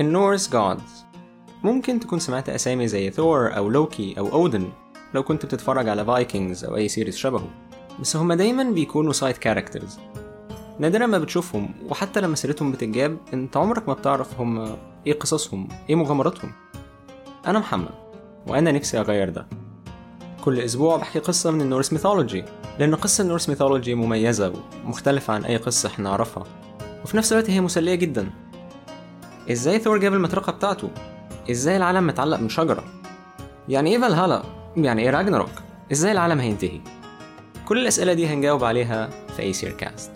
[0.00, 1.04] ال Norse gods
[1.64, 4.68] ممكن تكون سمعت أسامي زي ثور أو لوكي أو أودن
[5.14, 7.48] لو كنت بتتفرج على Vikings أو أي series شبهه.
[8.00, 9.98] بس هما دايما بيكونوا side characters
[10.78, 14.76] نادرا ما بتشوفهم وحتى لما سيرتهم بتتجاب أنت عمرك ما بتعرف هم
[15.06, 16.52] إيه قصصهم إيه مغامراتهم.
[17.46, 17.94] أنا محمد
[18.46, 19.46] وأنا نفسي أغير ده.
[20.44, 22.44] كل أسبوع بحكي قصة من ال Norse mythology
[22.78, 24.52] لأن قصة ال Norse mythology مميزة
[24.84, 26.44] ومختلفة عن أي قصة إحنا نعرفها.
[27.04, 28.30] وفي نفس الوقت هي مسلية جدا.
[29.50, 30.90] إزاي ثور جاب المطرقة بتاعته؟
[31.50, 32.84] إزاي العالم متعلق من شجرة
[33.68, 34.42] يعني إيه فالهالا؟
[34.76, 35.50] يعني إيه راجناروك؟
[35.92, 36.80] إزاي العالم هينتهي؟
[37.68, 40.10] كل الأسئلة دي هنجاوب عليها في أي سير كاست